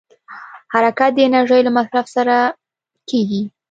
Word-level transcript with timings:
حرکت 0.73 1.11
د 1.15 1.19
انرژۍ 1.27 1.61
له 1.63 1.71
مصرف 1.77 2.05
سره 2.15 2.35
کېږي. 3.09 3.41